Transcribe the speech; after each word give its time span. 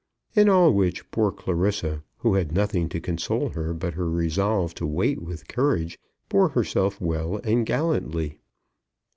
In 0.35 0.49
all 0.49 0.73
which 0.73 1.11
poor 1.11 1.31
Clarissa, 1.31 2.01
who 2.17 2.33
had 2.33 2.51
nothing 2.51 2.89
to 2.89 2.99
console 2.99 3.49
her 3.49 3.71
but 3.71 3.93
her 3.93 4.09
resolve 4.09 4.73
to 4.73 4.87
wait 4.87 5.21
with 5.21 5.47
courage, 5.47 5.99
bore 6.27 6.49
herself 6.49 6.99
well 6.99 7.37
and 7.43 7.67
gallantly. 7.67 8.39